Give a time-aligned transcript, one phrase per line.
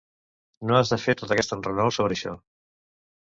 [0.71, 2.35] No has de fer tot aquest enrenou sobre això.